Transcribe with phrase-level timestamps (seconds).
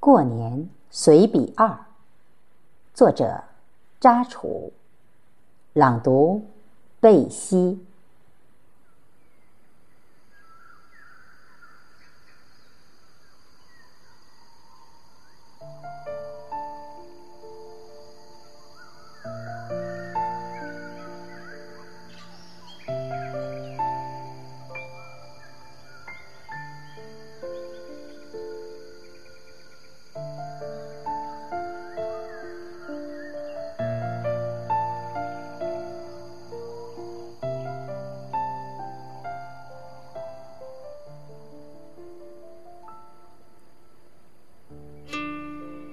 [0.00, 1.78] 过年随笔二，
[2.94, 3.44] 作者
[4.00, 4.72] 扎楚，
[5.74, 6.46] 朗读
[7.00, 7.84] 贝西。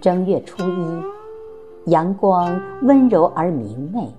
[0.00, 4.12] 正月初一，阳光温柔而明媚。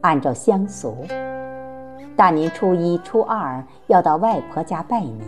[0.00, 0.94] 按照乡俗，
[2.16, 5.18] 大年初一、初二要到外婆家拜年。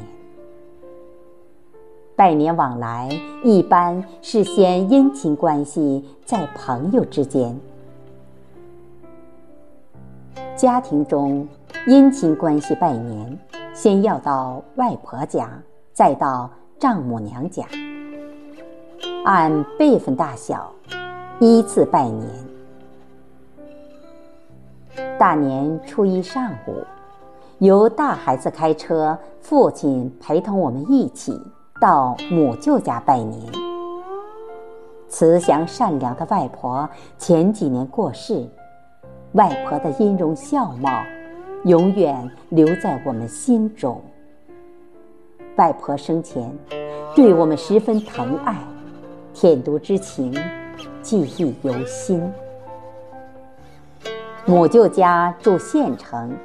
[2.17, 3.09] 拜年往来
[3.43, 7.59] 一般是先姻亲关系，在朋友之间。
[10.55, 11.49] 家庭中
[11.87, 13.39] 姻亲关系拜年，
[13.73, 15.51] 先要到外婆家，
[15.95, 17.65] 再到丈母娘家。
[19.23, 20.73] 按辈分大小，
[21.41, 22.27] 依次拜年。
[25.19, 26.83] 大年初一上午，
[27.59, 31.39] 由大孩子开车，父亲陪同我们一起
[31.79, 33.41] 到母舅家拜年。
[35.07, 38.49] 慈祥善良的外婆前几年过世，
[39.33, 40.91] 外婆的音容笑貌
[41.65, 44.01] 永远留在我们心中。
[45.57, 46.51] 外婆生前
[47.15, 48.57] 对我们十分疼爱。
[49.41, 50.35] 舔犊之情，
[51.01, 52.31] 记忆犹新。
[54.45, 56.37] 母舅家住县城，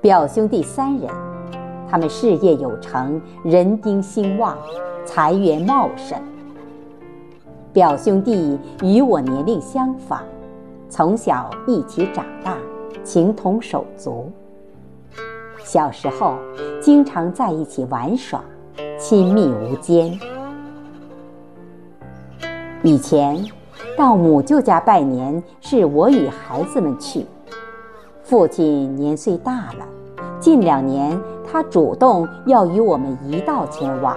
[0.00, 1.10] 表兄弟三人，
[1.90, 4.56] 他们事业有成，人丁兴旺，
[5.04, 6.16] 财源茂盛。
[7.72, 10.22] 表兄弟与我年龄相仿，
[10.88, 12.56] 从小一起长大，
[13.02, 14.30] 情同手足。
[15.64, 16.36] 小时候
[16.80, 18.40] 经常在一起玩耍，
[18.96, 20.16] 亲密无间。
[22.84, 23.44] 以前
[23.96, 27.26] 到母舅家拜年是我与孩子们去，
[28.22, 29.84] 父亲年岁大了，
[30.38, 34.16] 近两年他主动要与我们一道前往。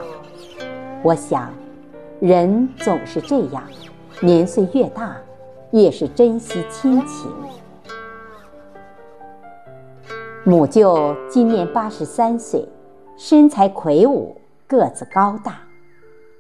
[1.02, 1.50] 我想，
[2.20, 3.64] 人总是这样，
[4.22, 5.18] 年岁越大，
[5.72, 7.32] 越是珍惜亲情。
[10.44, 12.68] 母舅今年八十三岁，
[13.18, 14.36] 身材魁梧，
[14.68, 15.56] 个子高大。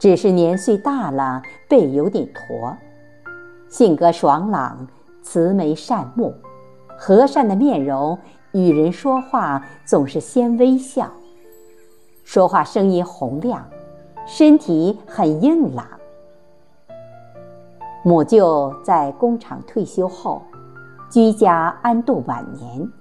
[0.01, 2.75] 只是年岁大了，背有点驼，
[3.69, 4.87] 性格爽朗，
[5.21, 6.33] 慈眉善目，
[6.97, 8.17] 和善的面容，
[8.51, 11.07] 与人说话总是先微笑，
[12.23, 13.63] 说话声音洪亮，
[14.25, 15.85] 身体很硬朗。
[18.03, 20.41] 母舅在工厂退休后，
[21.11, 22.91] 居家安度晚年，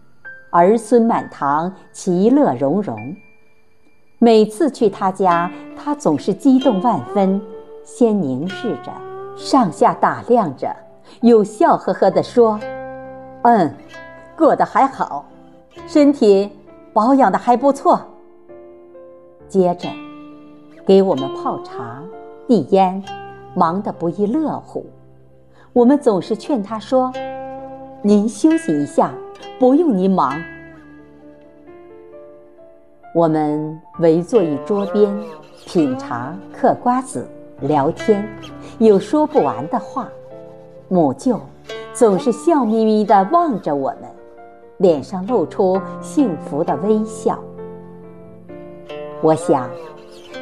[0.51, 2.95] 儿孙满堂，其乐融融。
[4.23, 7.41] 每次去他家，他总是激动万分，
[7.83, 8.93] 先凝视着，
[9.35, 10.77] 上下打量着，
[11.23, 12.61] 又笑呵呵地说
[13.45, 13.75] ：“嗯，
[14.37, 15.25] 过得还好，
[15.87, 16.53] 身体
[16.93, 17.99] 保养的还不错。”
[19.49, 19.89] 接着
[20.85, 22.03] 给我们泡茶、
[22.47, 23.03] 递烟，
[23.55, 24.85] 忙得不亦乐乎。
[25.73, 27.11] 我们总是劝他说
[28.05, 29.15] ：“您休息一下，
[29.59, 30.39] 不用您忙。”
[33.13, 35.13] 我们围坐一桌边，
[35.67, 37.29] 品茶、嗑瓜子、
[37.63, 38.25] 聊天，
[38.79, 40.09] 有说不完的话。
[40.89, 41.41] 母舅
[41.93, 44.09] 总是笑眯眯地望着我们，
[44.77, 47.37] 脸上露出幸福的微笑。
[49.21, 49.69] 我想，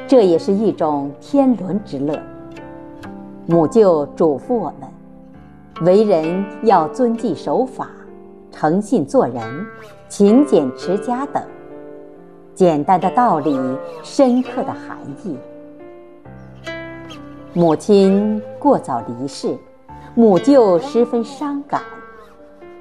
[0.06, 2.20] 这也是一种天伦之乐。
[3.46, 7.88] 母舅嘱咐我们，为人要遵纪守法、
[8.52, 9.42] 诚信做人、
[10.06, 11.42] 勤俭持家等。
[12.58, 13.56] 简单的道理，
[14.02, 15.38] 深刻的含义。
[17.52, 19.56] 母亲过早离世，
[20.16, 21.80] 母舅十分伤感。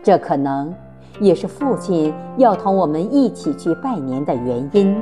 [0.01, 0.74] 这可能
[1.19, 5.00] 也是父亲要同我们一起去拜年的原因。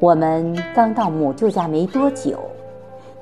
[0.00, 2.40] 我们刚到母舅家没多久，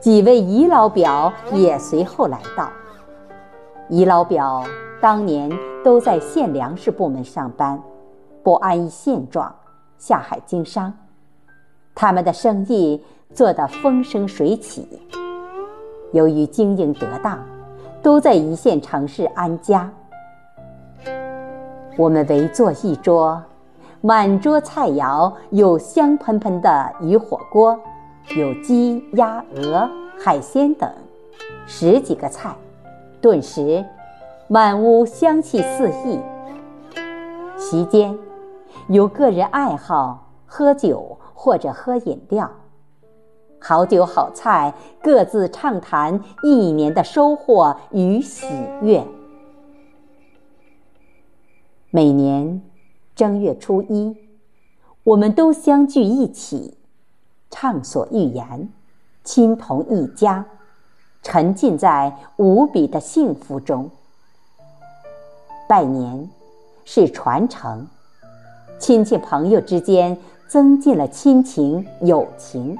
[0.00, 2.70] 几位姨老表也随后来到。
[3.90, 4.64] 姨老表
[4.98, 5.52] 当年
[5.84, 7.78] 都在县粮食部门上班。
[8.42, 9.54] 不安于现状，
[9.98, 10.92] 下海经商，
[11.94, 13.02] 他们的生意
[13.32, 15.00] 做得风生水起。
[16.12, 17.38] 由于经营得当，
[18.02, 19.90] 都在一线城市安家。
[21.96, 23.42] 我们围坐一桌，
[24.00, 27.78] 满桌菜肴，有香喷喷的鱼火锅、
[28.36, 30.90] 有鸡、鸭、鹅、海鲜等
[31.66, 32.54] 十几个菜，
[33.20, 33.84] 顿时
[34.48, 36.18] 满屋香气四溢。
[37.56, 38.18] 席间，
[38.88, 42.50] 有个人爱好喝酒或者喝饮料，
[43.58, 48.46] 好酒好菜，各自畅谈一年的收获与喜
[48.82, 49.06] 悦。
[51.90, 52.62] 每年
[53.14, 54.16] 正月初一，
[55.04, 56.76] 我们都相聚一起，
[57.50, 58.68] 畅所欲言，
[59.24, 60.44] 亲同一家，
[61.22, 63.90] 沉浸在无比的幸福中。
[65.68, 66.28] 拜年。
[66.84, 67.86] 是传承，
[68.82, 70.18] 亲戚朋友之间
[70.48, 72.76] 增进了亲情友情。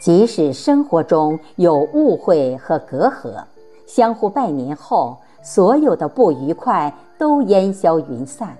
[0.00, 3.44] 即使生活中有误会和隔阂，
[3.86, 8.56] 相互拜年后，所有的不愉快都烟消云散，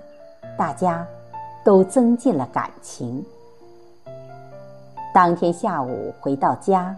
[0.57, 1.05] 大家
[1.65, 3.25] 都增进了感情。
[5.13, 6.95] 当天下午回到家，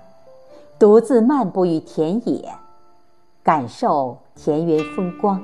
[0.77, 2.47] 独自漫步于田野，
[3.41, 5.41] 感受田园风光。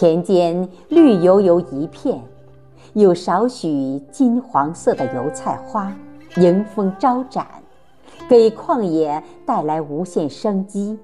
[0.00, 2.18] 田间绿油油一片，
[2.94, 5.94] 有少许金黄色的油菜花
[6.36, 7.46] 迎风招展，
[8.26, 10.98] 给旷野带来无限生机。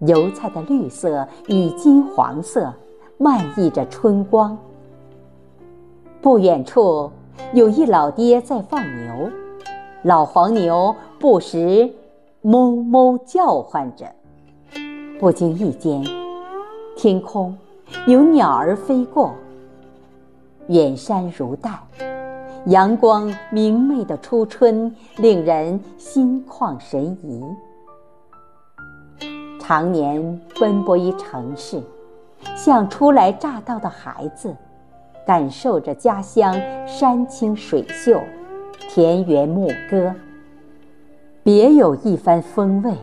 [0.00, 2.70] 油菜的绿色与金黄色
[3.16, 4.54] 漫溢着春光。
[6.20, 7.10] 不远处
[7.54, 9.30] 有一老爹在放牛，
[10.02, 11.90] 老黄牛不时
[12.42, 14.04] 哞哞叫唤着。
[15.18, 16.04] 不经意间，
[16.94, 17.56] 天空。
[18.06, 19.34] 有鸟儿飞过，
[20.68, 21.70] 远山如黛，
[22.66, 27.42] 阳光明媚的初春令人心旷神怡。
[29.60, 31.82] 常年奔波于城市，
[32.56, 34.56] 像初来乍到的孩子，
[35.26, 38.18] 感受着家乡山清水秀、
[38.88, 40.14] 田园牧歌，
[41.42, 42.94] 别有一番风味。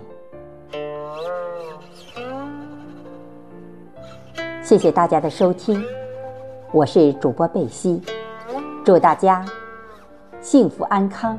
[4.66, 5.80] 谢谢大家的收听，
[6.72, 8.02] 我是主播贝西，
[8.84, 9.46] 祝大家
[10.42, 11.38] 幸福安康。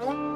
[0.00, 0.33] Mm-hmm.